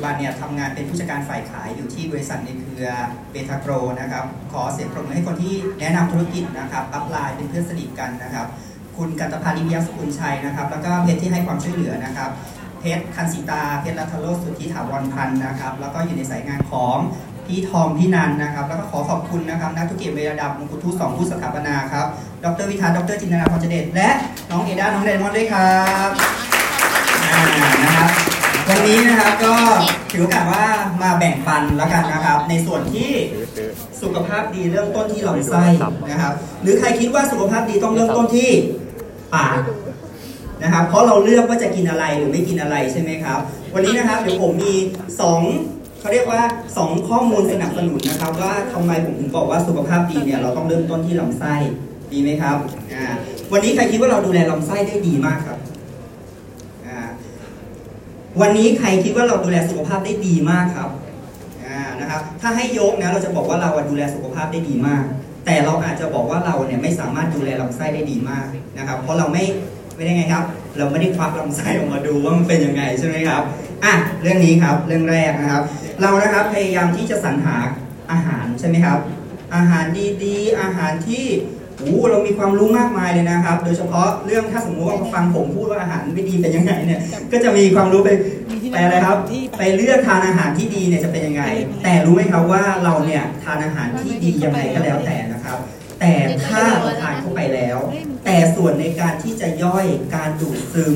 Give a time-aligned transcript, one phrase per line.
[0.00, 2.88] จุบันเนี่ยทำงานเป็นผู้จัดการฝ่ายขายอยู่ที่บริษัทในเครือ
[3.30, 8.46] เบทาโกรนะครับ ขอเสียงปรบมือให้คนที่แนะนำธุรกิจนะครับ upline เป็นเพื่อนสนิทกันนะครับ
[8.96, 12.30] คุณกันตพันธ์นิมยสกุลชัยนะครับ แล้วก็เพชรที่ให้ความช่วยเหลือนะครับ
[12.80, 16.96] เพชรคันศิตาเพชรรัตโรสุทธิถาวรพันธ์นะครับ แล้วก็อยู่ในสายงานของ
[17.46, 22.06] พี่ทอมพี่นันนะครับ แล้วก็ขอขอบคุณนะครับนักธุรกิจระดับมงกุฎทูตสองผู้สถาปนาครับ
[22.44, 24.08] ดรวิทาดรจินตนาพรเจเดชและ
[24.50, 25.78] น้องเอด้าน้องเดมอนด้วยครั
[26.08, 26.10] บ
[27.32, 27.42] อ่า
[27.82, 28.29] นะครับ
[28.70, 29.54] วันนี้นะครับก็
[30.10, 30.64] ถือโอกาสว่า
[31.02, 33.10] มาแบ่งปันแล้วกันนะครับ ในส่วนที่
[34.02, 35.64] สุขภาพดีเริ่มต้นที่ลำไส้
[36.10, 38.50] นะครับ หรือใครคิดว่าสุขภาพดีต้องเริ่มต้นที่
[39.34, 39.58] ปาก
[40.62, 43.38] นะครับ เพราะเราเลือกว่าจะกินอะไรหรือไม่กินอะไรใช่ไหมครับ
[43.74, 44.74] วันนี้นะครับเดี๋ยวผมมี
[45.20, 45.40] สอง
[46.00, 46.42] เขาเรียกว่า
[46.76, 51.54] สองข้อมูลสนับสนุนนะครับ ว่าทำไมผมถึงบอกว่าสุขภาพดีเนี่ยเราต้องเริ่มต้นที่ลำไส้
[52.12, 52.56] ดีไหมครับ
[52.92, 53.06] อ่า
[53.52, 55.59] วันนี้ใครคิดว่าเราดูแลลำไส้ได้ดีมากครับ
[58.40, 60.90] วันนี้ใครคิดว่าเราดูแลสุขภาพได้ดีมากครับ
[61.66, 65.04] อ่านะครับถ้าให้ยกนะเราจะบอกว่าเราดูแลสุขภาพได้ดีมาก
[65.46, 68.46] แต่เราอาจจะบอกว่าเราเนี่ยไม่สามารถดูแลลำไส้ได้ดีมาก
[68.78, 69.44] นะครับ เพราะเราไม่
[69.96, 70.44] ไม่ได้ไงครับ
[70.78, 73.42] เราไม่ได้ควักลำไส้ออกมาดูว่ามันเป็นยังไงใช่ไหมครับ
[73.84, 75.62] อะเรื่องนี้ครับเรื่องแรกนะครับ
[76.00, 77.56] เรานะครับพยายามที่จะสรรหา
[78.12, 78.98] อาหารใช่ไหมครับ
[79.54, 79.84] อาหาร
[80.24, 81.24] ดีๆ อาหารที่
[81.82, 87.00] โอ้เรามีความรู้มากมายเลยนะครับ โดยเฉพาะเรื่องถ้าสมมติว่าฟังผมพูดว่าอาหารไม่ดีเป็นยังไงเนี่ย
[87.32, 88.10] ก็จะมีความรู้ไป
[88.72, 89.18] ไปอะไรครับ
[89.58, 91.42] ไปเลือกทานอาหารที่ดีเนี่ยจะเป็นยังไง
[91.84, 95.58] แต่รู้ไหมครับว่าเราเนี่ยทานอาหารที่ดียังไงก็แล้วแต่นะครับ
[96.00, 96.14] แต่
[96.46, 97.78] ถ้าเราทานเข้าไปแล้ว
[98.24, 100.94] แต่ส่วนในการที่จะย่อยการดูดซึม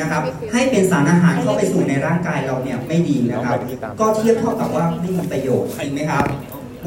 [0.00, 3.58] นะครับ ให้เป็นสารอาหารเข้าไปสู่ในร่างกายเราเนี่ยไม่ดีนะครับ
[4.00, 6.24] ก็เทียบเท่ากับว่าไม่มีประโยชน์จริงไหมครับ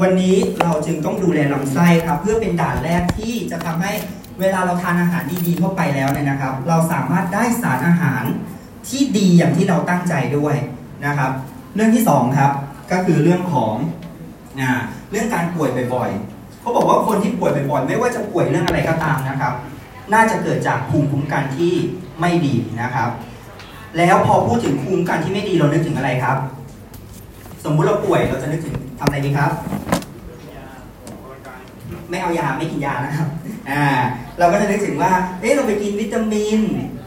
[0.00, 3.92] วันนี้เราจึงต้องดูแลลำไส้ครับ เพื่อเป็นด่านแรกที่จะทำให้
[4.40, 8.22] เวลาเราทานอาหารดีๆเข้าไปแล้วเนี่ยนะครับ เราสามารถได้สารอาหาร
[8.88, 10.56] ที่ดีอย่างที่เราตั้งใจด้วย
[11.06, 11.30] นะครับ
[11.74, 12.52] เรื่องที่สองครับ
[12.92, 13.74] ก็คือเรื่องของ
[14.60, 14.70] อ่า
[15.10, 19.52] เรื่องการป่วยบ่อยๆเขาบอกว่าคนที่ป่วยบ่อยๆไม่ว่าจะป่วยเรื่องอะไรก็ตามนะครับ
[20.12, 21.72] น่าจะเกิดจากภูมิคุ้มกันที่
[22.20, 23.10] ไม่ดีนะครับ
[23.98, 26.36] แล้วพอพูดถึงภูมิคุ้มกันที่ไม่ดีเรานึกถึงอะไรครับ
[27.64, 29.52] สมมุติเราป่วยเราจะนึกถึง ทำอะไรดีครับ
[32.10, 33.28] ไม่เอายาไม่กินยานะครับ
[33.70, 33.82] อ่า
[34.38, 36.60] เราก็จะนึกถึงว่า เอ๊ะเราไปกินวิตามิน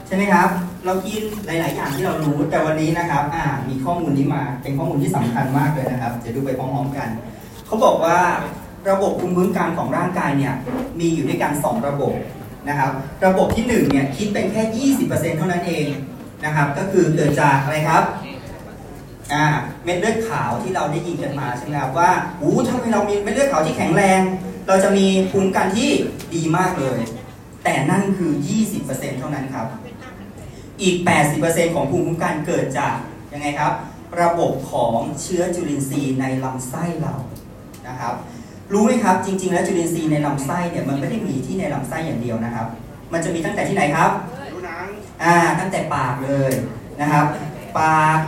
[0.07, 0.50] ใช่ไหมครับ
[0.85, 7.09] เรากินหลาย ๆ อย่างที่เรารู้แต่วันนี้นะครับ อ่า มีข้อมูลนี้มาเป็นข้อมูลที่สำคัญมากเลยนะครับเดี๋ยวดูไปพร้อม ๆ กัน
[7.66, 8.17] เขาบอกว่า
[8.89, 10.53] ระบบภูมิคุ้มกันของร่างกายเนี่ย
[11.00, 12.13] มีอยู่ด้วยกัน 2 ระบบ
[12.69, 12.91] นะครับ
[13.25, 14.63] ระบบที่1เนี่ยคิดเป็นแค่
[14.97, 15.85] 20%เท่านั้นเอง
[16.45, 18.03] นะครับ ก็คือเกิดจากอะไรครับ
[19.34, 19.46] อ่า
[19.84, 24.22] เม็ดเลือดขาวที่เราได้ยินกันมาใช่ไหมครับว่าอู้ถ้าเรามีเม็ดเลือดขาวที่แข็งแรง
[24.68, 25.90] เราจะมีภูมิคุ้มกันที่
[26.36, 27.00] ดีมากเลย
[27.63, 28.31] แต่นั่นคือ
[28.75, 29.68] 20%เท่านั้นครับ
[30.81, 30.96] อีก
[31.38, 32.96] 80%ของภูมิคุ้มกันเกิดจาก
[33.34, 33.74] ยังไงครับ
[34.22, 37.16] ระบบของเชื้อจุลินทรีย์ในลำไส้เรา
[37.88, 38.16] นะครับ
[38.74, 42.68] รู้ไหมครับ จริง ๆ แล้วจุลินทรีย์ในลำไส้เนี่ยมันไม่ได้มีที่ในลำไส้อย่างเดียวนะครับ
[43.13, 44.12] มันจะมีตั้งแต่ที่ไหนครับ
[44.53, 44.86] ดูหนัง
[45.24, 46.52] อ่าตั้งแต่ปากเลย
[47.02, 47.25] นะครับ
[47.80, 48.19] ปาก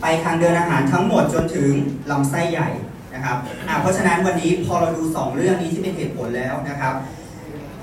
[0.00, 1.70] ไปทางเดินอาหารทั้งหมดจนถึง
[2.10, 2.68] ลำไส้ใหญ่
[3.14, 3.36] นะครับ
[3.68, 6.94] อ่าเพราะฉะนั้นวันนี้พอเราดู 2 เรื่องนี้ที่เป็นเหตุผลแล้วนะครับ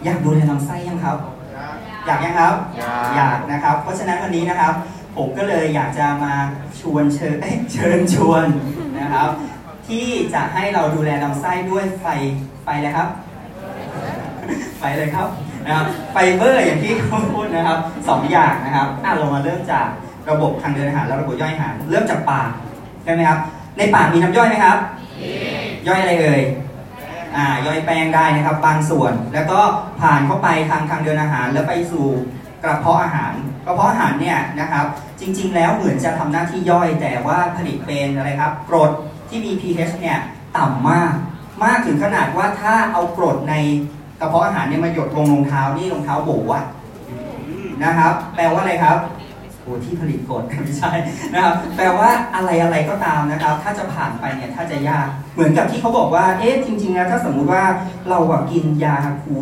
[0.03, 1.17] อยากดูแลลำไส้ยังครับ
[2.05, 4.73] อยากยังครับ อยากอยากนะครับ เพราะฉะนั้นวันนี้นะครับ
[5.15, 6.33] ผมก็เลยอยากจะมา
[6.79, 8.45] ชวนเชิญเอ้ยเชิญชวน
[8.99, 9.29] นะครับ
[9.87, 12.05] ที่จะให้เราดูแลลำไส้ด้วยไฟ
[12.63, 13.09] ไฟเลยครับ
[14.79, 15.27] ไฟเลยครับ
[15.65, 19.87] นะครับไฟเบอร์อย่างที่เขาพูดนะครับสองอย่างนะครับอะเรามาเริ่มจาก
[20.29, 22.49] ระบบทางเดินอาหารและระบบย่อยอาหาร เริ่มจากปาก
[23.03, 23.39] ใช่ไหมครับ
[23.77, 24.77] ในปากมีน้ำย่อยไหมครับ
[25.87, 26.41] ย่อยอะไรเอ่ย
[27.35, 29.59] อ่าย่อยแป้งได้นะครับ บางส่วน แล้วก็
[30.01, 32.07] ผ่านเข้าไปทางทางเดินอาหาร แล้วไปสู่
[32.63, 33.33] กระเพาะอาหาร
[33.65, 34.85] กระเพาะอาหารเนี่ยนะครับ
[35.19, 38.91] จริง ๆ แล้วเหมือนจะทำหน้าที่ย่อยแต่ว่าผลิตเป็นอะไรครับกรด
[39.29, 40.19] ที่มี pH เนี่ย
[40.57, 41.13] ต่ำมาก
[41.63, 43.55] มากถึงขนาดว่าถ้าเอากรดใน
[44.19, 46.63] กระเพาะอาหารเนี่ยมาหยดลงรองเท้านี่รองเท้าโบอะ
[47.83, 48.97] นะครับ แปลว่าอะไรครับ
[49.65, 50.91] โอ้ที่ผลิตกรดไม่ใช่
[51.33, 57.63] นะครับแปลว่าอะไรอะไรก็ตามนะครับ ถ้าจะผ่านไปเนี่ยถ้าจะยาก เหมือนกับที่เขาบอกว่าเอ๊ะจริงๆแล้วถ้าสมมุติว่า
[58.09, 59.37] เราอะกินยาคู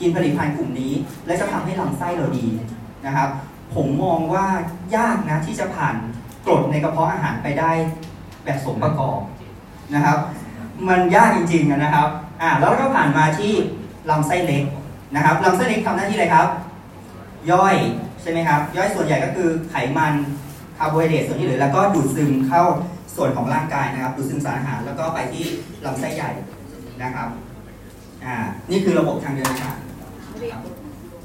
[0.00, 0.92] กินผลิตภัณฑ์กลุ่มนี้
[1.26, 2.46] และจะทำให้ลำไส้เราดี
[3.06, 3.28] นะครับ
[3.74, 4.46] ผมมองว่า
[4.96, 5.96] ยากนะที่จะผ่าน
[6.46, 7.70] กรดในกระเพาะอาหารไปได้
[8.44, 9.20] แบบสมประกอบ
[9.94, 10.18] นะครับ
[10.88, 12.08] มันยากจริงๆนะครับ
[12.42, 13.52] อ่าแล้วก็ผ่านมาที่
[14.10, 14.64] ลำไส้เล็ก
[15.14, 16.48] นะครับลำไส้เล็กทำหน้าที่อะไรครับ
[17.50, 17.76] ย่อย
[18.30, 20.14] ช่ไหมครับย่อยส่วนใหญ่ก็คือไขมัน
[20.78, 22.62] คาร์โบไฮเดรตส่วนที่เหลือแล้วก็ดูดซึมเข้า
[23.16, 25.44] ส่วนของร่างกายนะครับ ดูดซึมสารอาหารแล้วก็ไปที่
[25.84, 26.30] ลำไส้ใหญ่
[27.02, 27.28] นะครับ
[28.24, 28.34] อ่า
[28.70, 29.76] นี่คือระบบทางเดินอาหาร
[30.52, 30.62] ครับ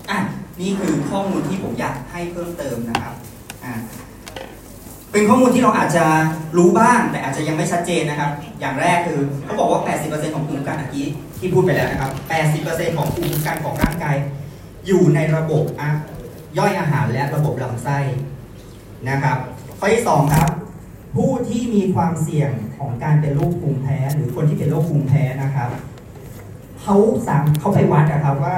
[0.09, 0.19] อะ
[0.61, 3.13] นี่คือข้อมูลที่ผมอยากให้เพิ่มเติมนะครับ
[3.63, 3.73] อ่า
[5.11, 6.05] เป็นข้อมูลที่เราอาจจะ
[6.57, 11.05] รู้บ้าง แต่อาจจะยังไม่ชัดเจนนะครับ อย่างแรกคือเขาบอกว่า 80%ของภูมิคุ้มกันเมื่อกี้
[11.39, 12.11] ที่พูดไปแล้วนะครับ
[12.53, 14.15] 80%ของภูมิคุ้มกันของร่างกาย
[14.88, 15.89] อยู่ในระบบอะ
[16.57, 18.00] ย่อยอาหารและระบบลำไส้
[19.09, 19.38] นะครับ
[19.79, 20.50] ข้อที่สองครับ
[21.15, 25.69] ผู้ที่มีความเสี่ยงของการเป็นโรคภูมิแพ้ หรือคนที่เป็นโรคภูมิแพ้นะครับ
[26.81, 26.95] เขา
[27.27, 28.57] สามเขาไปวัดอะครับว่า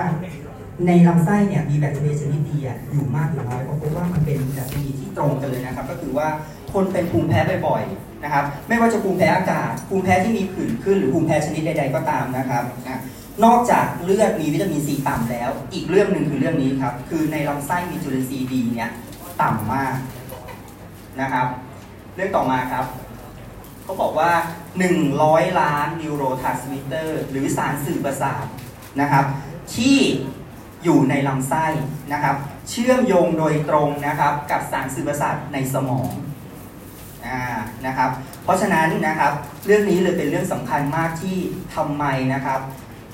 [0.88, 6.28] ในลำไส้เนี่ยมีแบคทีเรียชนิดดีอะอยู่มากหรือน้อยเพราะว่ามันเป็นดัชนีที่ตรงกันเลยนะครับ ก็คือว่า
[6.74, 13.02] คนเป็นภูมิแพ้บ่อยๆนะครับ ไม่ว่าจะภูมิแพ้อากาศภูมิแพ้ที่มีผื่นขึ้น หรือภูมิแพ้ชนิดใด ๆ ก็ตามนะครับนะ
[13.44, 18.92] นอกจากเลือดมีวิตามินซีต่ำแล้ว อีกเรื่องหนึ่งคือเรื่องนี้ครับ คือในลำไส้มีจุลินทรีย์ดีเนี่ย
[19.42, 19.96] ต่ำมาก
[21.22, 21.48] นะครับ
[22.16, 22.86] เรื่องต่อมาครับ
[23.84, 24.32] เขาบอกว่า
[24.96, 28.46] 100 ล้านนิวโรทรานสมิเตอร์ หรือสารสื่อประสาท
[29.02, 29.26] นะครับ
[29.76, 29.98] ที่
[30.84, 31.66] อยู่ในลำไส้
[32.14, 32.36] นะครับ
[32.70, 36.10] เชื่อมโยงโดยตรงนะครับ กับสารสื่อประสาทในสมอง
[37.86, 38.10] นะครับ
[38.44, 39.32] เพราะฉะนั้นนะครับ
[39.66, 41.38] เรื่องนี้เลยเป็นเรื่องสำคัญมากที่
[41.76, 42.60] ทำไมนะครับ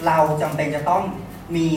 [0.06, 1.04] เราจำเป็นจะต้อง
[1.56, 1.70] มี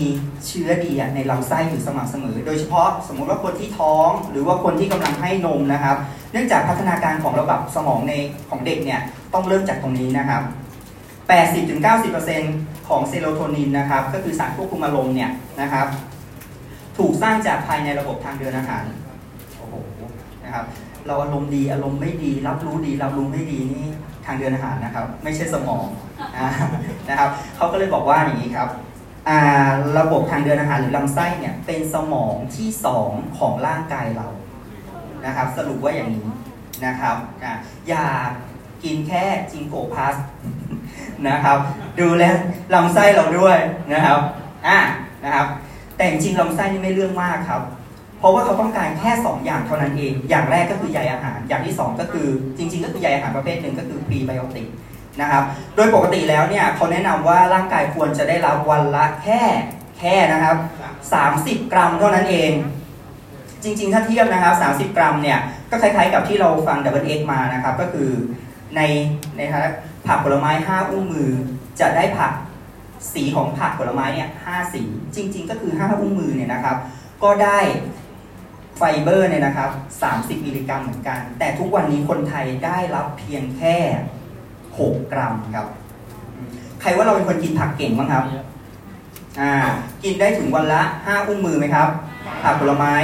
[0.46, 5.96] เชื้อดีในลำไส้อยู่สม่ำเสมอ โดยเฉพาะสมมุติว่าคนที่ท้องหรือว่าคนที่กำลังให้นมนะครับ
[6.32, 8.12] เนื่องจากพัฒนาการของระบบสมองใน
[8.50, 9.00] ของเด็กเนี่ย
[9.34, 10.42] ต้องเริ่มจากตรงนี้นะครับ
[12.04, 15.30] 80-90%ของเซโรโทนินนะครับ ก็คือสารควบคุมอารมณ์เนี่ย
[15.60, 15.86] นะครับ
[16.98, 18.84] ถูกสร้างจากภายในระบบทางเดินอาหาร
[19.56, 19.74] โอ้โห
[20.44, 20.64] นะครับ
[21.06, 23.86] เราอารมณ์ดีอารมณ์ไม่ดี รับรู้ดีรับรู้ไม่ดีนี่
[24.24, 25.84] ทางเดินอาหารนะครับ ไม่ใช่สมอง
[27.08, 28.68] นะครับเขาก็เลยบอกว่าอย่างนี้ครับ
[29.98, 34.28] ระบบทางเดินอาหารหรือลำไส้เนี่ยเป็นสมองที่สองของร่างกายเรา
[35.26, 36.26] นะครับ สรุปว่าอย่างนี้
[36.86, 37.16] นะครับ
[37.88, 38.06] อย่า
[38.84, 40.14] กินแค่จิงโกพาส
[41.28, 41.58] นะครับ
[42.00, 42.24] ดูแล
[42.74, 43.58] ลำไส้เราด้วย
[43.92, 44.20] นะครับ
[44.66, 44.78] อะ
[45.24, 45.46] นะครับ
[45.96, 47.62] แต่จริงๆลำไส้นี่ไม่เรื่องมากครับ
[48.18, 52.26] เพราะว่าเขาต้องการแค่ 2 อย่างเท่านั้นเอง อย่างแรกก็คือใยอาหาร อย่างที่ 2 ก็คือ
[52.56, 54.68] จริง ๆ ก็คือใยอาหารประเภทหนึ่งก็คือพรีไบโอติก
[55.20, 55.44] นะครับ
[55.76, 59.42] โดยปกติแล้วเนี่ยเขาแนะนำว่าร่างกายควรจะได้รับวันละแค่
[59.98, 60.56] แค่นะครับ
[61.34, 62.52] 30 กรัมเท่านั้นเอง
[63.62, 65.38] จริง ๆ ถ้าเทียบนะครับ 30 กรัมเนี่ย
[65.70, 68.10] ก็คล้ายๆกับที่เราฟัง Double X มานะครับก็คือ
[68.76, 68.80] ใน
[69.36, 69.40] ใน
[70.06, 71.30] ผักผลไม้ 5 อุ้งมือ
[71.80, 72.32] จะได้ผัก
[73.14, 74.82] สีของผักผลไม้เนี่ย5สี
[75.16, 76.76] จริง ๆ ก็คือ 5 อุ้งมือเนี่ยนะครับ
[77.22, 77.58] ก็ได้
[78.76, 79.70] ไฟเบอร์เนี่ยนะครับ
[80.10, 83.76] 30 มิลลิกรัมเหมือนกัน แต่ทุกวันนี้คนไทยได้รับเพียงแค่
[84.48, 85.66] 6 กรัมครับ
[86.80, 88.24] ใครว่าเราเป็นคนกินผักเก่งบ้างครับ
[89.40, 89.54] อ่า
[90.02, 91.88] กินได้ถึงวันละ 5 อุ้งมือไหมครับ
[92.44, 92.94] ผักผลไม้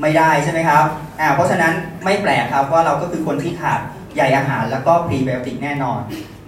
[0.00, 0.84] ไม่ได้ใช่ไหมครับ
[1.20, 1.72] อ่า เพราะฉะนั้น
[2.04, 3.80] ไม่แปลกครับว่าเราก็คือคนที่ขาด
[4.14, 6.00] ใยอาหารแล้วก็พรีไบโอติกแน่นอน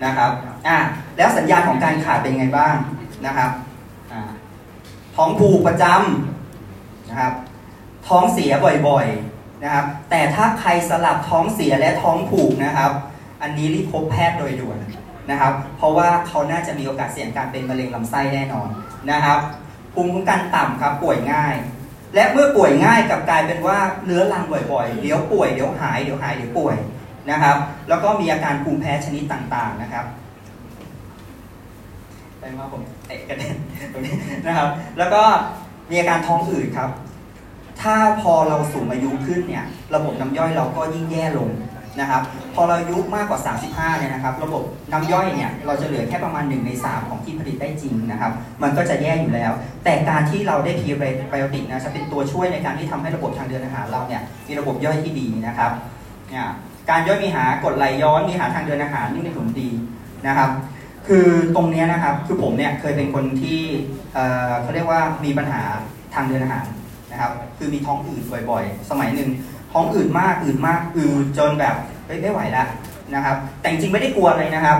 [0.04, 0.31] นะครับ
[0.66, 0.76] อ่า
[1.16, 2.74] แล้วสัญญาณของการขาดเป็นไงบ้าง
[3.26, 3.50] นะครับ
[4.12, 4.22] อ่า
[5.16, 7.32] ท้องผูกประจำนะครับ
[8.08, 8.52] ท้องเสีย
[8.88, 12.93] บ่อยๆนะครับ แต่ถ้าใครสลับท้องเสียและท้องผูกนะครับ
[13.43, 14.78] อันนี้รีบพบแพทย์โดยด่วน
[15.31, 18.69] นะครับ เพราะว่าเขาน่าจะมีโอกาสเสี่ยงการเป็นมะเร็งลำไส้แน่นอน
[19.10, 19.38] นะครับ
[19.94, 21.55] ภูมิคุ้มกันต่ำครับป่วยง่าย
[22.14, 26.76] และเมื่อป่วยง่ายกับกลายเป็นว่าเลื้อรังบ่อยๆเดี๋ยวป่วยเดี๋ยวหายเดี๋ยวหายเดี๋ยวป่วย
[27.31, 27.56] นะครับ
[27.88, 30.05] แล้วก็มีอาการภูมิแพ้ชนิดต่างๆนะครับ
[32.40, 33.56] แปลว่าผมเตะกระเด็น
[33.93, 34.14] ตรงนี้
[34.46, 34.69] นะครับ
[34.99, 35.22] แล้วก็
[35.90, 36.90] มีอาการท้องอืดครับ
[37.82, 39.64] ถ้าพอเราสูงอายุขึ้นเนี่ย
[39.94, 41.50] ระบบน้ำย่อยเราก็ยิ่งแย่ลง
[42.00, 42.22] นะครับ
[42.54, 43.40] พอเราอายุมากกว่า
[43.70, 44.62] 35เนี่ยนะครับระบบ
[44.93, 49.53] น้ำย่อยเนี่ยเราจะเหลือแค่ประมาณ 1 ใน 3 ของที่ผลิตได้จริงนะครับมันก็จะแย่อยู่แล้ว
[49.84, 50.88] แต่การที่เราได้พี
[51.31, 55.70] ไบโอติกนะจะเป็นตัวช่วยในการที่ทำให้ระบบทางเดินอาหารเราเนี่ยมีระบบย่อยที่ดีนะครับ
[56.31, 56.46] เนี่ย
[56.91, 59.70] การย่อยมีหากดไหลย้อนมีหาทางเดินอาหารนี่เป็นผลดี
[60.26, 60.50] นะครับ
[61.08, 63.60] คือตรงนี้นะครับคือผมเนี่ยเคยเป็นคนที่
[64.14, 65.60] เอ่อเขาเรียกว่ามีปัญหา
[66.14, 66.64] ทางเดินอาหาร
[67.19, 69.31] นะครับ คือมีท้องอืดบ่อยๆ สมัยหนึ่ง
[69.72, 71.75] ท้องอืดมากอืดมากอืดจนแบบ
[72.06, 72.65] เฮ้ยไม่ไหวละ
[73.15, 74.79] นะครับ แต่จริงๆไม่ได้กลัวเลยนะครับ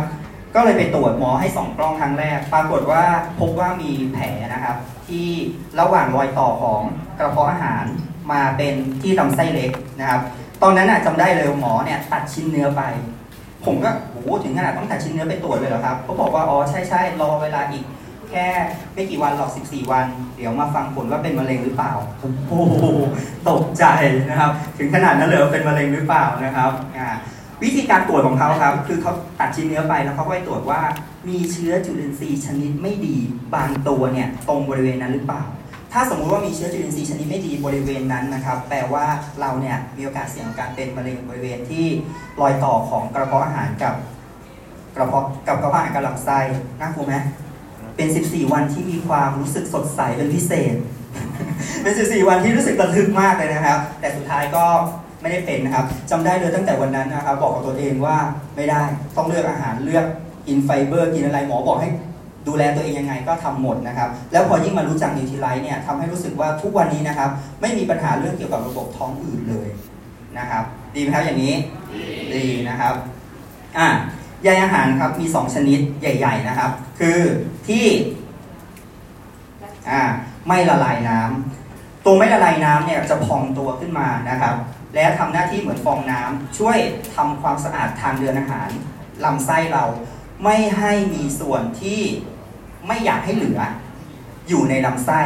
[0.55, 3.03] ก็เลยไปตรวจหมอให้ส่องกล้องครั้งแรก ปรากฏว่า
[3.41, 4.77] พบว่ามีแผลนะครับ
[5.09, 5.27] ที่
[5.81, 6.81] ระหว่างรอยต่อของ
[7.19, 7.85] กระเพาะอาหาร
[8.33, 10.21] มาเป็นที่ลำไส้เล็กนะครับ
[10.63, 12.83] ตอนนั้นน่ะจำได้เลยหมอเนี่ยตัดชิ้นเนื้อไป
[13.65, 17.85] ผมก็โอ้ถึงขนาดต้องตัดชิ้นเนื้อไปตรวจเลยเหรอครับเขาบอกว่าอ๋อใช่ใช่รอเวลาอีก
[18.31, 18.49] แค่
[18.95, 20.07] ไม่กี่วันหรอก 14 วัน
[20.37, 21.93] เดี๋ยวมาฟังผลว่าเป็นมะเร็งหรือเปล่า
[22.49, 22.85] โอ้โห
[23.49, 23.85] ตกใจ
[24.29, 26.71] นะครับ ถึงขนาดนั้นเลยว่าเป็นมะเร็งหรือเปล่านะครับ
[27.63, 30.81] วิธีการตรวจของเขาครับ คือเขาตัดชิ้นเนื้อไปแล้วเขาก็ไปตรวจว่า
[31.29, 33.17] มีเชื้อจุลินทรีย์ชนิดไม่ดี
[33.55, 35.43] บางตัวเนี่ยตรงบริเวณนั้นหรือเปล่า
[35.93, 39.05] ถ้าสมมุติว่ามีเชื้อจุลินทรีย์ชนิดไม่ดีบริเวณนั้นนะครับ แปลว่า
[39.41, 41.87] เราเนี่ยมีโอกาสเสี่ยงการเป็นมะเร็งบริเวณที่
[42.41, 43.95] รอยต่อของกระเพาะอาหารกับ
[44.97, 46.39] กระเพาะกับกระเพาะอาหารกับลำไส้
[46.81, 47.15] น่ากลัวไหม
[47.99, 50.75] เป็น 14 วันที่มีความรู้สึกสดใสเป็นพิเศษ
[51.83, 54.65] เป็น 14 วันที่รู้สึกระทึกมากเลยนะครับ แต่สุดท้ายก็
[55.21, 58.17] ไม่ได้เป็นนะครับจำได้เลยตั้งแต่วันนั้นนะครับ บอกกับตัวเองว่า
[58.57, 58.83] ไม่ได้
[59.17, 60.05] ต้องเลือกอาหารเลือก
[60.47, 61.89] กินไฟเบอร์กินอะไรหมอบอกให้
[62.49, 69.69] ดูแลตัวเองยังไงก็ทำหมดนะครับ แล้วพอยิ่งมารู้จักนิวทริไลท์เนี่ยทำให้รู้สึกว่าทุกวันนี้นะครับ ไม่มีปัญหาเรื่องเกี่ยวกับระบบท้องอืดเลย
[70.39, 70.65] นะครับ
[70.95, 71.55] ดีไหมครับอย่างนี้
[72.35, 72.95] ดีนะครับ
[73.79, 73.89] อะ
[74.45, 77.19] ใยอาหารครับมี 2 ชนิดใหญ่ ๆนะครับ คือ
[77.69, 77.87] ที่
[80.49, 84.55] ไม่ละลายน้ำตัวไม่ละลายน้ำเนี่ยจะพองตัวขึ้นมานะครับ
[84.95, 86.79] และทำหน้าที่เหมือนฟองน้ำช่วย
[87.15, 88.69] ทำความสะอาดทางเดินอาหาร
[89.25, 89.85] ลำไส้เรา
[90.45, 92.01] ไม่ให้มีส่วนที่
[92.87, 93.61] ไม่อยากให้เหลือ
[94.49, 95.21] อยู่ในลำไส้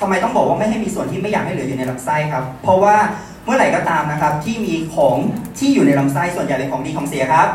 [0.00, 2.96] ทำไมต้องบอกว่าไม่ให้มีส่วนที่ไม่อยากให้เหลืออยู่ในลำไส้ครับ เพราะว่า
[3.44, 5.16] เมื่อไหร่ก็ตามนะครับ ที่มีของ
[5.58, 7.48] ที่อยู่ในลำไส้ส่วนใหญ่เป็นของดีของเสียครับ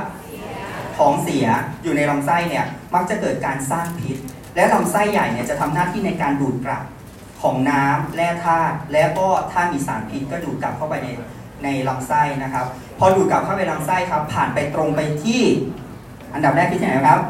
[0.97, 1.47] ของเสีย
[1.83, 4.17] อยู่ในลำไส้เนี่ยมักจะเกิดการสร้างพิษ
[4.55, 6.83] และลำไส้ใหญ่เนี่ยจะทำหน้าที่ในการดูดกลับ
[7.41, 11.07] ของน้ำแร่ธาตุและก็ถ้ามีสารพิษก็ดูดกลับเข้าไปใน
[11.63, 12.65] ในลำไส้นะครับ
[12.99, 15.41] พอดูดกลับเข้าไปลำไส้ครับ ผ่านไปตรงไปที่
[16.33, 17.21] อันดับแรกที่ไหนครับ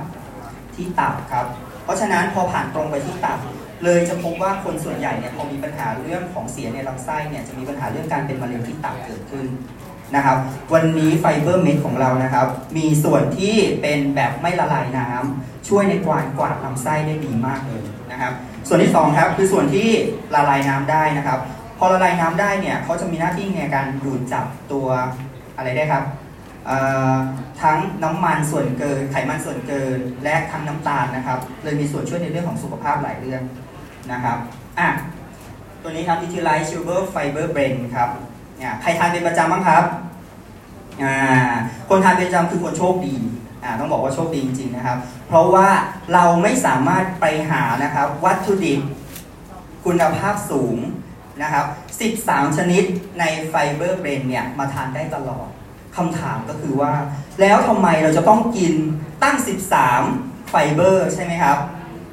[0.76, 1.46] ที่ตับครับ
[1.84, 3.40] เพราะฉะนั้นพอผ่านตรงไปที่ตับ
[3.84, 9.46] เลยจะพบว่าคนส่วนใหญ่เนี่ยพอมีปัญหาเรื่องของเสียในลำไส้เนี่ยจะมีปัญหาเรื่องการเป็นมะเร็งที่ตับเกิดขึ้น
[10.16, 10.38] นะครับ
[10.74, 12.48] วันนี้ไฟเบอร์เม็ดของเรานะครับ
[12.78, 18.34] มีส่วนที่เป็นแบบไม่ละลายน้ำช่วยในกวาดกวาดลำไส้ได้ดีมากเลยนะครับ
[18.68, 19.90] ส่วนที่สองครับคือส่วนที่
[20.36, 21.40] ละลายน้ำได้นะครับ
[21.80, 24.88] พอละลายน้ำได้เนี่ยเขาจะมีหน้าที่ในการดูดจับตัว
[25.58, 26.04] อะไรได้ครับ
[27.62, 33.42] ทั้งน้ำมันส่วนเกิน ไขมันส่วนเกิน และทั้งน้ำตาลนะครับ เลยมีส่วนช่วยในเรื่องของสุขภาพหลายเรื่อง
[34.12, 34.38] นะครับ
[34.80, 34.90] อะ
[35.82, 38.10] ตัวนี้ครับ Utilize Sugar Fiber Blend ครับ
[38.58, 39.84] เนี่ยใครทานเป็นประจำบ้างครับ
[41.04, 41.16] อ่า
[41.90, 43.16] คนทานเป็นประจำคือคนโชคดี
[43.64, 44.98] อ่าต้องบอกว่าโชคดีจริงๆนะครับ
[45.28, 45.68] เพราะว่า
[46.14, 48.82] เราไม่สามารถไปหานะครับวัตถุดิบ
[49.86, 50.78] คุณภาพสูง
[51.42, 51.66] นะครับ
[52.16, 52.84] 13 ชนิด
[53.20, 55.48] ใน fiber blend เนี่ยมาทานได้ตลอด
[55.96, 56.94] คำถามก็คือว่า
[57.42, 58.74] แล้วทำไมเราจะต้องกิน
[59.24, 59.36] ตั้ง
[59.94, 61.58] 13 ไฟเบอร์ใช่ไหมครับ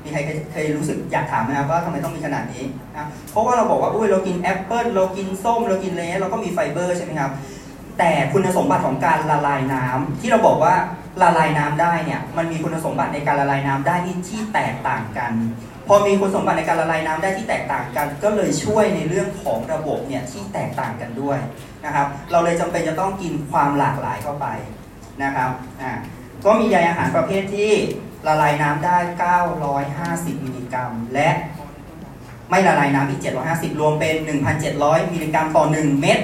[0.05, 0.19] มีใคร
[0.53, 2.65] เคยรู้สึกอยากถามไหมครับว่าทำไมต้องมีขนาดนี้
[2.97, 7.33] นะเพราะว่าเราบอกว่าอุ้ยเรากินแอปเปิลเรากินส้มเรากินอะไรเราก็มีไฟเบอร์ใช่ไหมครับ
[7.99, 10.75] แต่คุณสมบัติของการละลายน้ำที่เราบอกว่า
[11.23, 13.97] ละลายน้ำได้เนี่ยมันมีคุณสมบัติในการละลายน้ำได้
[14.29, 15.33] ที่แตกต่างกัน
[15.89, 21.39] พอมีคุณสมบัติในการละลายน้ำได้ที่แตกต่างกัน ก็เลยช่วยในเรื่องของระบบเนี่ยที่แตกต่างกันด้วย
[21.85, 24.47] นะครับ เราเลยจำเป็นจะต้องกินความหลากหลายเข้าไป
[25.23, 25.51] นะครับ
[25.83, 25.93] อ่า
[26.45, 27.73] ก็มีใยอาหารประเภทที่
[28.27, 28.97] ละลายน้ำได้
[29.71, 31.29] 950 มิลลิกรัม และ
[32.51, 34.17] ไม่ละลายน้ำอีก 750 รวมเป็น
[34.65, 36.19] 1,700 มิลลิกรัมต่อ 1 เม็ด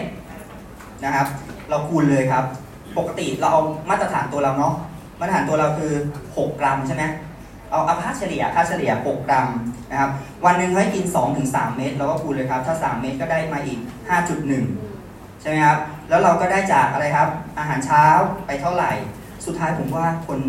[1.05, 1.27] นะครับ
[1.69, 2.45] เราคูณเลยครับ
[2.99, 4.75] ปกติเราเอามาตรฐานตัวเราเนาะ
[5.21, 5.93] มาตรฐานตัวเราคือ
[6.27, 7.05] 6 กรัมใช่ไหม
[7.71, 9.49] เอาเอาค่าเฉลี่ยค่าเฉลี่ย 6 กรัม
[9.91, 10.11] นะครับ
[10.45, 11.05] วันหนึ่งให้กิน
[11.43, 13.79] 2-3 เม็ดเราก็คูณเลยครับ ถ้า 3 เม็ดก็ได้มาอีก
[14.61, 15.79] 5.1 ใช่ไหมครับ
[16.09, 17.29] แล้วเราก็ได้จากอะไรครับ
[17.59, 18.05] อาหารเช้า
[18.47, 18.93] ไปเท่าไหร่
[19.47, 20.41] สุดท้ายผมว่าคน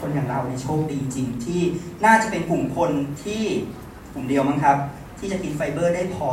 [0.00, 1.60] คนอย่างเราในโชคดีจริง ที่
[2.04, 2.90] น่าจะเป็นกลุ่มคน
[3.24, 3.42] ที่
[4.14, 4.76] กลุ่มเดียวมั้งครับ
[5.18, 6.26] ที่จะกินไฟเบอร์ได้พอ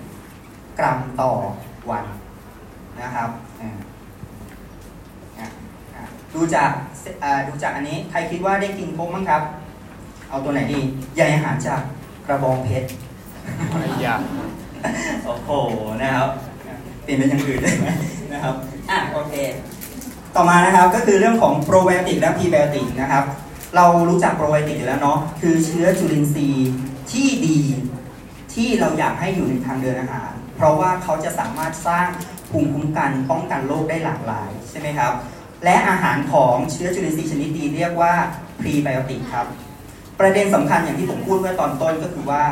[0.00, 1.32] 30 กรัมต่อ
[1.90, 2.04] วัน
[3.02, 3.28] นะครับ
[6.34, 6.70] ดูจาก
[7.48, 9.42] ดูจากอันนี้ใครคิดว่าได้กินครบมั้งครับ
[10.28, 10.80] เอาตัวไหนดี
[11.14, 11.80] ใยอาหารจาก
[12.26, 12.88] กระบองเพชร
[14.02, 14.14] อย่า
[15.24, 15.50] โอ้โห
[16.02, 16.30] นะครับ
[17.02, 17.88] เปลี่ยนเป็นอย่างอื่นได้ไหม
[18.32, 18.54] นะครับ
[18.90, 19.34] อะโอเค
[20.36, 23.24] ต่อมานะครับก็คือเรื่องของโปรไบโอติกและพรีไบโอติกนะครับ
[23.76, 26.70] เรารู้จักโปรไบโอติกอยู่แล้วเนาะคือเชื้อจุลินทรีย์
[27.12, 27.60] ที่ดี
[28.54, 32.06] ที่เราอยากให้อยู่ในทางเดินอาหาร เพราะว่าเขาจะสามารถสร้าง
[32.50, 35.12] ภูมิคุ้มกันป้องกันโรคได้หลากหลายใช่ไหมครับ
[35.64, 38.12] และอาหารของเชื้อจุลินทรีย์ชนิดดีเรียกว่า
[38.60, 39.46] พรีไบโอติกครับ
[40.20, 42.44] ประเด็นสำคัญอย่างที่ผมพูดเมื่อตอนต้นก็คือว่า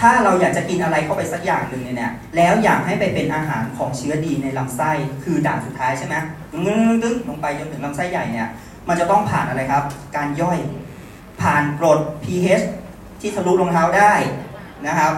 [0.00, 4.90] ถ้าเราอยากจะกินอะไรเข้าไปสักอย่างหนึ่งเนี่ยแล้วอยากให้ไปเป็นอาหารของเชื้อดีในลำไส้
[5.24, 6.14] คือด่านสุดท้ายใช่ไหม
[6.52, 8.48] ตึ้งตึ้งลงไปจนถึงลำไส้ใหญ่เนี่ย
[8.88, 9.84] มันจะต้องผ่านอะไรครับ
[10.16, 10.58] การย่อย
[11.42, 12.64] ผ่านกรด pH
[13.20, 14.14] ที่ทะลุรองเท้าได้
[14.86, 15.12] นะครับ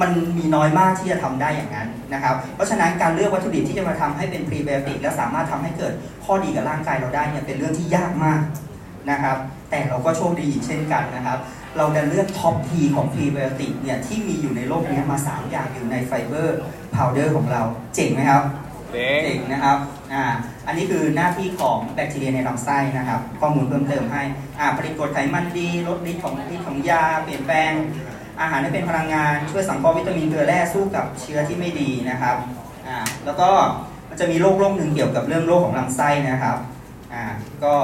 [0.00, 5.92] มันมีน้อยมากที่จะทำได้อย่างนั้นนะครับ เพราะฉะนั้นการเลือกวัตถุดิบที่จะมาทำให้เป็นพรีไบโอติกและสามารถทำให้เกิด
[6.24, 8.40] ข้อดีกับร่างกายเราได้เนี่ยเป็นเรื่องที่ยากมาก
[9.10, 9.36] นะครับ
[9.70, 11.38] แต่เราก็โชคดีอีกเช่นกันนะครับ
[11.78, 16.58] เราจะเลือกท็อปทีของพรีไบโอติกเนี่ยที่มีอยู่ในโลกนี้มา 3 อย่างอยู่ในไฟเบอร์
[16.94, 17.62] พาวเดอร์ของเรา
[17.94, 18.42] เจ๋งไหมครับ
[18.92, 19.78] เจ๋งนะครับ
[20.12, 20.24] อ่า
[20.66, 24.22] อันนี้คือหน้าที่ของแบคทีเรียในลำไส้นะครับข้อมูลเพิ่มเติมให้
[24.58, 27.72] อ่าผลิตกรดไขมันดีลดฤทธิ์ของฤทธิ์ของยาเปลี่ยนแปลง
[28.40, 32.36] อาหารให้เป็นพลังงานช่วยสังเคราะห์วิตามินเกลือแร่สู้กับเชื้อที่ไม่ดีนะครับ
[32.86, 33.48] อ่าแล้วก็
[34.08, 36.58] มันจะมีโรคโรคหนึ่งเกี่ยวกับเรื่องโรคของลำไส้นะครับ
[37.12, 37.24] อ่า
[37.64, 37.74] ก็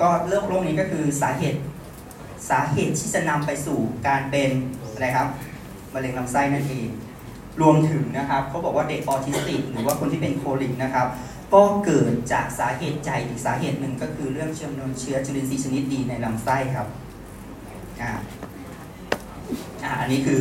[0.00, 1.60] ก็เรื่องโรคนี้ก็คือสาเหตุ
[2.50, 4.50] สาเหตุที่จะนำไปสู่การเป็น
[4.92, 5.28] อะไรครับ
[5.94, 6.88] มะเร็งลำไส้นั่นเอง
[7.60, 11.06] รวมถึงนะครับเขาบอกว่าเด็กออทิสติกหรือว่าคนที่เป็น colic นะครับ
[11.52, 16.88] ก็เกิดจากสาเหตุใจอีกสาเหตุหนึ่งก็คือเรื่องเชื้อมเชื้อจุลินทรีย์ชนิดดีในลำไส้ครับ
[18.00, 18.10] อ่า
[19.84, 20.40] อ่าอันนี้คือ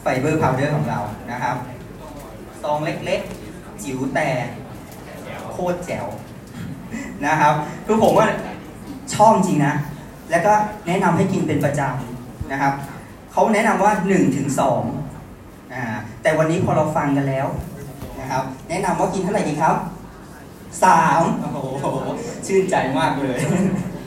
[0.00, 1.56] fiber powder ของเรานะครับ
[2.62, 4.28] ซองเล็กๆ จิ๋วแต่
[5.50, 6.06] โคตรแจ๋ว
[7.26, 7.54] นะครับ
[7.86, 8.28] คือผมว่า
[9.14, 9.74] ชอบจริงนะ
[10.30, 10.52] แล้วก็
[10.86, 12.72] แนะนำให้กินเป็นประจำนะครับ
[13.32, 14.48] เขาแนะนำว่า1ถึง
[15.10, 15.82] 2อ่า
[16.22, 17.46] แต่วันนี้พอเราฟังกันแล้ว
[18.20, 19.76] นะครับ แนะนำว่ากินเท่าไหร่ดีครับ
[20.84, 21.98] สามโอ้โห
[22.46, 23.38] ชื่นใจมากเลย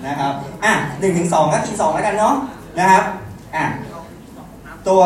[0.08, 2.36] นะครับอะหนึ่งถึงสองก็กินสองแล้วกันเนาะ
[2.80, 3.04] นะครับ
[3.56, 3.66] อะ
[4.88, 5.02] ตัว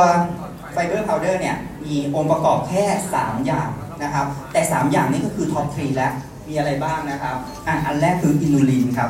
[0.72, 1.56] fiber powder เนี่ย
[1.86, 2.84] มีองค์ประกอบแค่
[3.16, 3.70] 3 อย่าง
[4.04, 6.12] นะครับ แต่ 3 อย่างนี้ก็คือ top three แล้ว
[6.48, 7.36] มีอะไรบ้างนะครับ
[7.68, 9.10] อะอันแรกคือ inulin ครับ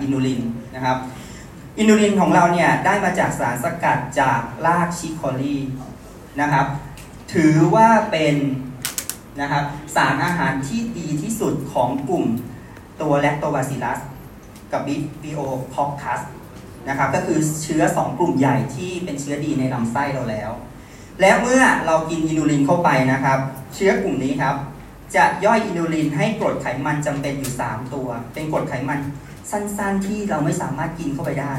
[0.00, 0.40] inulin
[0.74, 0.96] นะครับ
[1.78, 5.56] inulin ของเราเนี่ยได้มาจากสารสกัดจากราก chicory
[6.40, 6.66] นะครับ
[7.34, 8.36] ถือว่าเป็น
[9.40, 9.64] นะครับ
[9.96, 12.24] สารอาหารที่ดีที่สุดของกลุ่ม
[13.00, 13.98] ตัว Lactobacillus
[14.72, 14.82] กับ
[15.22, 16.20] Pediococcus
[16.88, 20.50] นะครับก็คือเชื้อ 2 กลุ่มใหญ่ที่เป็นเชื้อดีในลำไส้เราแล้ว
[21.20, 23.38] และเมื่อเรากินอินูลินเข้าไปนะครับ
[23.74, 24.54] เชื้อกลุ่มนี้ครับ
[25.16, 29.00] จะย่อยอินูลินให้กรดไขมันจำเป็นอยู่ 3 ตัว เป็นกรดไขมัน
[29.50, 31.54] สั้นๆ ที่เราไม่สามารถกินเข้าไปได้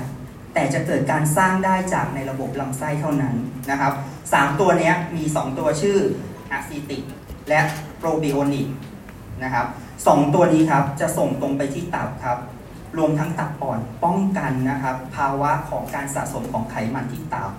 [0.53, 3.35] แต่จะเกิดการสร้างได้จากในระบบลำไส้เท่านั้น
[3.71, 3.93] นะครับ
[4.27, 5.97] 3ตัวนี้มี 2 ตัวชื่อ
[6.51, 7.03] อะซิติก
[7.49, 7.59] และ
[7.97, 8.67] โปรไบโอนิก
[9.43, 9.65] นะครับ
[10.07, 12.37] สองตัวนี้ครับจะส่งตรงไปที่ตับครับ
[12.97, 17.51] รวมทั้งตับอ่อนป้องกันนะครับ ภาวะของการสะสมของไขมันที่ตับ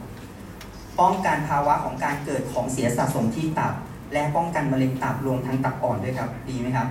[1.00, 3.74] ป้องกันภาวะของการเกิดของเสียสะสมที่ตับ
[4.12, 6.88] และป้องกันมะเร็งตับรวมทั้งตับอ่อนด้วยครับ ดีไหมครับ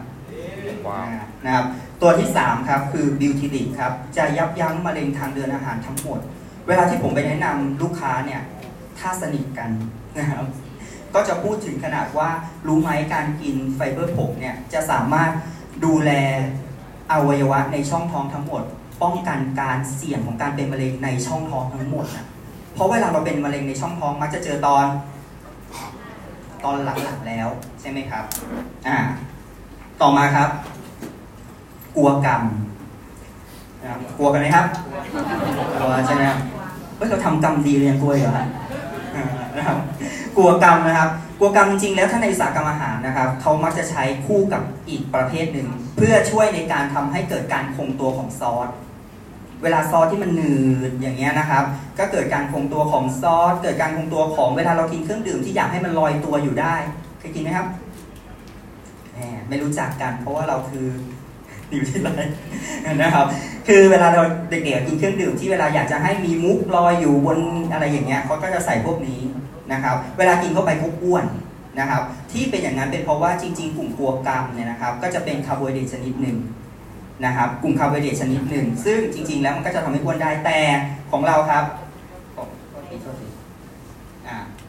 [1.45, 1.65] นะครับ
[2.01, 6.19] ตัวที่ 3 ครับคือ butyric ครับจะยับยั้งมะเร็งทางเดินอาหารทั้งหมด
[6.67, 8.41] เวลาที่ผมไปแนะนำลูกค้าเนี่ย
[8.99, 9.69] ถ้าสนิทกัน
[10.17, 10.45] นะครับ
[11.13, 12.29] ก็จะพูดถึงขนาดว่า
[12.67, 15.31] รู้ไหมการกินไฟเบอร์ผงเนี่ยจะสามารถ
[15.85, 16.11] ดูแล
[17.11, 18.63] อวัยวะในช่องท้องทั้งหมด
[19.01, 22.25] ป้องกันการเสี่ยงของการเป็นมะเร็งในช่องท้องทั้งหมดนะ
[22.73, 24.85] เพราะเวลาเราเป็นมะเร็งในช่องท้องมักจะเจอตอน
[26.63, 27.47] ตอนหลังๆแล้ว
[27.81, 28.23] ใช่ไหมครับ
[28.87, 28.97] อ่า
[30.01, 30.49] ต่อมาครับ
[31.95, 32.41] กลัวกรรม
[33.81, 34.65] นะกลัวกันไหมครับ
[35.79, 36.39] กลัวใช่ไหมครับ
[36.95, 38.45] เฮ้ยเราทำกรรมดีเรียนกลัวเหรอ
[39.57, 39.77] นะครับ
[40.37, 41.09] กลัวกรรมนะครับ
[41.39, 48.69] กลัวกรรมจริงๆแล้วถ้าในอุตสาหกรรมอาหารนะครับเขามักจะใช้คู่กับอีกประเภทหนึ่ง เพื่อช่วยในการทำให้เกิดการคงตัวของซอส
[49.63, 50.53] เวลาซอสที่มันหนื
[50.89, 51.63] ดอย่างเงี้ยนะครับ
[51.99, 56.75] ก็เกิดการคงตัวของซอสเกิดการคงตัวของเวลาเรากินเครื่องดื่มที่อยากให้มันลอยตัวอยู่ได้
[57.19, 57.67] เคยกินไหมครับ
[59.49, 60.87] ไม่รู้จักกัน เพราะว่าเราคือ
[61.71, 62.09] อยู่ที่ไร
[63.01, 63.25] นะครับ
[63.67, 67.39] คือเวลาเราเด็กๆกินเครื่องดื่มที่เวลาอยากจะให้มีมุกลอยอยู่บน
[67.71, 69.21] อะไรอย่างเงี้ยเขาก็จะใส่พวกนี้
[69.71, 71.25] นะครับ เวลากินเข้าไปปุ๊บอ้วน
[71.79, 72.01] นะครับ
[72.31, 76.37] ที่เป็นอย่างนั้นเป็นเพราะว่าจริง ๆ กลุ่ม guar gum เนี่ยนะครับ ก็จะเป็นคาร์โบไฮเดรตชนิดหนึ่ง
[77.25, 80.59] นะครับ กลุ่มคาร์โบไฮเดรตชนิดหนึ่ง ซึ่งจริง ๆ แล้วมันก็จะทำให้อ้วนได้แต่
[81.11, 81.63] ของเราครับ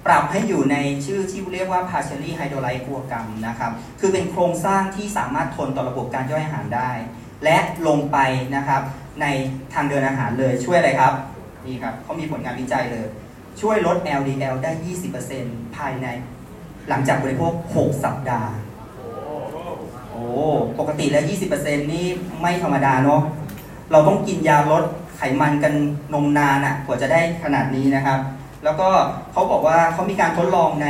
[0.06, 6.90] ปรับให้อยู่ในชื่อที่เรียกว่า partially hydrolyzed กัวกรรมนะครับ คือเป็นโครงสร้างที่สามารถทนต่อระบบการย่อยอาหารได้
[7.44, 8.18] และลงไป
[8.56, 8.82] นะครับ
[9.20, 9.26] ใน
[9.72, 11.12] ทางเดินอาหารเลยช่วยอะไรครับ
[11.66, 13.06] นี่ครับเขามีผลงานวิจัยเลย
[13.60, 14.70] ช่วยลด LDL ได้
[15.24, 16.06] 20%ภายใน
[16.88, 18.52] หลังจากบริโภค 6 สัปดาห์
[20.10, 20.22] โอ้
[20.78, 21.24] ปกติแล้ว
[21.56, 22.06] 20%นี่
[22.40, 23.22] ไม่ธรรมดาเนาะ
[23.92, 24.84] เราต้องกินยาลด
[25.16, 25.74] ไขมันกัน
[26.14, 28.18] นมนานอะ่ะกว่าจะได้ขนาดนี้นะครับ
[28.64, 28.88] แล้วก็
[29.32, 30.88] เขาบอกว่าเขามีการทดลองใน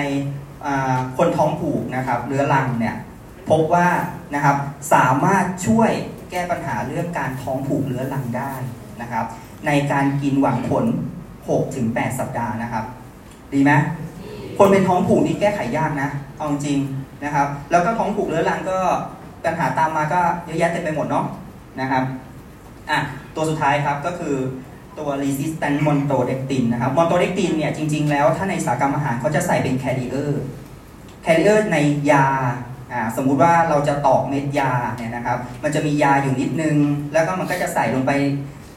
[1.16, 2.96] คนท้องผูกนะครับเรื้อรังเนี่ย
[3.50, 3.88] พบว่า
[4.35, 4.56] นะครับ
[4.94, 5.90] สามารถช่วย
[6.30, 8.52] แก้ปัญหาเรื่องการท้องผูกเรื้อรังได้
[9.00, 9.24] นะครับ
[9.66, 10.85] ในการกินหวังผล
[11.30, 12.85] 6ถึง8สัปดาห์นะครับ
[13.52, 13.72] ดีไหม
[14.59, 16.78] คนเป็นท้องผูกนี่แก้ไขยากนะเอาจริง
[17.24, 18.78] นะครับ แล้วก็ท้องผูกเรื้อรังก็
[19.44, 21.24] ปัญหาตามมาก็เยอะแยะเต็มไปหมดเนาะ
[21.80, 22.02] นะครับ
[22.90, 22.98] อะ
[23.35, 24.35] ตัวสุดท้ายครับก็คือ
[24.98, 30.33] ตัว resistant montodectin นะครับ montodectin เนี่ยจริง ๆ แล้วถ้าในสากรรมอาหารเขาจะใส่เป็น carrier
[31.24, 31.76] carrier ใน
[32.11, 32.26] ยา
[33.16, 36.76] สมมุติว่าเราจะตอกเม็ดยาเนี่ยนะครับ มันจะมียาอยู่นิดนึง
[37.12, 38.12] แล้วก็มันก็จะใส่ลงไป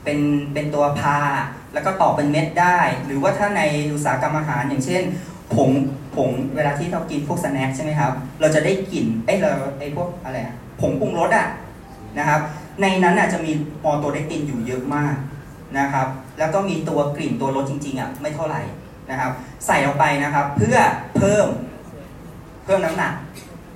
[0.04, 0.20] เป็น
[0.54, 1.18] เป็นตัวพา
[1.74, 3.62] แล้วก็ต่อเป็นเม็ดได้ หรือว่าถ้าใน
[3.94, 5.02] อุตสาหกรรมอาหารอย่างเช่น
[5.56, 5.70] ผง
[6.16, 10.38] ผงเวลาที่เรากินพวก snack ใช่ไหมครับ เราจะได้กลิ่นไอ้เราไอ้พวกอะไร
[10.82, 11.48] ผงปรุงรสอะ
[12.20, 12.42] นะครับ
[12.82, 13.52] ในนั้นอาจจะมี
[13.84, 15.16] maltodextrin อยู่เยอะมาก
[15.80, 16.08] นะครับ
[16.40, 18.62] แล้วก็มีตัวกลิ่นตัวรสจริงๆอะไม่เท่าไหร่
[19.12, 19.32] นะครับ
[19.66, 20.78] ใส่ลงไปนะครับเพื่อ
[21.18, 21.48] เพิ่ม
[22.66, 23.14] เพิ่มน้ำหนัก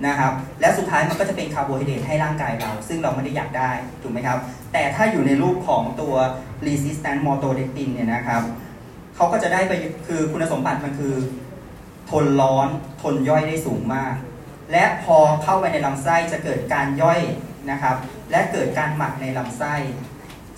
[0.08, 0.32] นะครับ
[0.62, 4.38] และสุดท้ายมันก็จะเป็นคาร์โบไฮเดรตให้ร่างกายเรา ซึ่งเราไม่ได้อยากได้ถูกไหมครับ
[4.74, 6.16] แต่ถ้าอยู่ในรูปของตัว
[6.66, 8.42] resistant m o t o d e c t i n เนี่ยนะครับ
[9.16, 9.74] เขาก็จะได้ไป
[10.08, 11.16] คือคุณสมบัติมันคือ
[12.10, 12.68] ทนร้อน
[13.02, 14.14] ทนย่อยได้สูงมาก
[14.72, 17.22] และพอเข้าไปในลำไส้จะเกิดการย่อย
[17.72, 17.96] นะครับ
[18.32, 19.76] และเกิดการหมักในลำไส้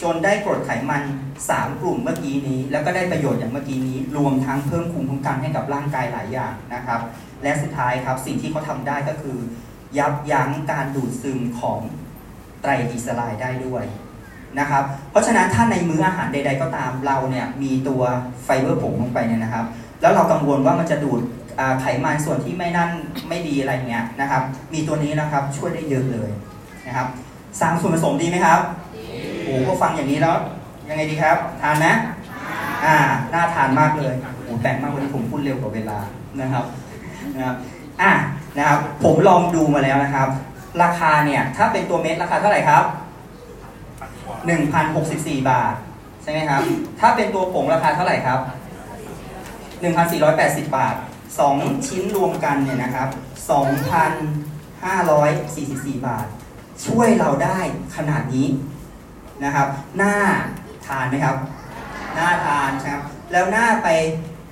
[0.02, 1.04] จนได้กรดไขมัน
[1.42, 7.00] 3 กลุ่มเมื่อกี้นี้ แล้วก็ได้ประโยชน์อย่างเมื่อกี้นี้ รวมทั้งเพิ่มภูมิคุ้มกันให้กับร่างกายหลายอย่างนะครับ
[7.44, 9.38] และสุดท้ายครับสิ่งที่เขาทำได้ก็คือ
[9.98, 11.80] ยับยั้งการดูดซึมของ
[12.62, 13.84] ไตรกลีเซอไรด์ได้ด้วย
[14.60, 18.02] นะครับ เพราะฉะนั้นถ้าในมื้ออาหารใด ๆ ก็ตามเราเนี่ยมีตัว
[18.44, 19.66] ไฟเบอร์ผงลงไปเนี่ยนะครับ
[20.02, 21.22] แล้วเรากังวลว่ามันจะดูด
[21.82, 22.92] ไขมันส่วนที่ไม่นั่น
[23.30, 26.30] ไม่ดีอะไรเงี้ยนะครับ มีตัวนี้นะครับช่วยได้เยอะเลย
[26.88, 27.08] นะครับ
[27.62, 28.60] สามส่วนผสมดีไหมครับ
[29.52, 30.38] อ้โหพอฟังอย่างนี้แล้ว
[30.90, 31.94] ยังไงดีครับ ทานนะ
[32.86, 32.98] อ่า
[33.34, 36.00] น่าทานมากเลยโอ้แปลกมากวันนี้ผมพูดเร็วกว่าเวลา
[36.42, 36.66] นะครับ
[37.36, 37.56] นะครับ
[38.02, 38.12] อะ
[38.58, 40.30] นะครับ ผมลองดูมาแล้วนะครับ
[40.84, 42.84] ราคาเนี่ย ถ้าเป็นตัวเม็ดราคาเท่าไหร่ครับ
[44.58, 45.74] 1,064 บาท
[46.24, 46.62] ใช่ไหมครับ
[47.00, 48.40] ถ้าเป็นตัวผงราคาเท่าไหร่ครับ
[49.92, 50.96] 1,480 บาท
[51.46, 53.10] 2 ชิ้นรวมกันเนี่ยนะครับ
[55.10, 56.28] 2,544 บาท
[56.86, 57.60] ช่วยเราได้
[57.96, 58.48] ขนาดนี้
[59.44, 60.14] นะครับ หน่า
[60.88, 61.36] ทานไหมครับ
[62.16, 63.90] หน่าทานครับ แล้วหน่าไป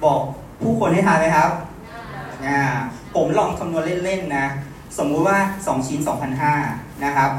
[0.04, 0.22] บอก
[0.62, 1.52] ผู้คนให้ทานไหมครับ
[2.46, 2.60] อ่า
[3.16, 4.46] ผมลองคำนวณเล่นๆนะ
[4.98, 6.00] สมมุติว่า 2 ชิ้น
[6.52, 7.30] 2,500นะครับ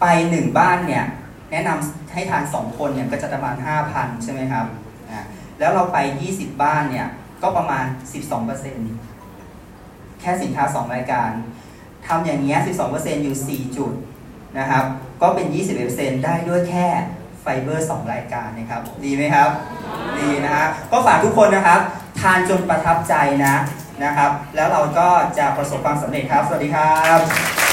[0.00, 1.04] ไป 1 บ้านเนี่ย
[1.50, 3.56] แนะนำให้ทาน 2 คนเนี่ยก็จะประมาณ
[3.90, 4.66] 5,000 ใช่ไหมครับ
[5.10, 5.20] อ่า
[5.58, 5.98] แล้วเราไป
[6.30, 7.06] 20 บ้านเนี่ย
[7.42, 7.84] ก็ประมาณ
[8.62, 11.30] 12%แค่สินค้า 2 รายการ
[12.06, 12.58] ทำอย่างเงี้ย
[12.92, 13.92] 12%อยู่ 4 จุด
[14.58, 14.84] นะครับ
[15.22, 15.46] ก็เป็น
[15.86, 16.86] 21%ได้ด้วยแค่
[17.40, 19.50] ไฟเบอร์ 2 รายการนะครับ ดีไหมครับ
[20.20, 21.80] ดีนะฮะก็ฝากทุกคนนะครับ
[22.20, 23.54] ทานจนประทับใจนะ
[24.04, 27.67] นะครับ แล้วเราก็จะประสบความสำเร็จครับ สวัสดีครับ